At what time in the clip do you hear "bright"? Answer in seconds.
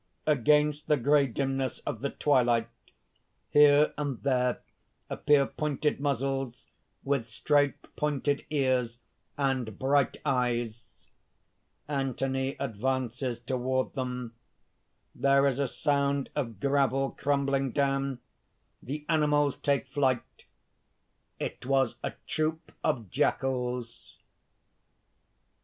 9.77-10.17